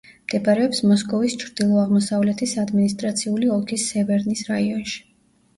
[0.27, 4.99] მდებარეობს მოსკოვის ჩრდილო-აღმოსავლეთის ადმინისტრაციული ოლქის სევერნის რაიონში.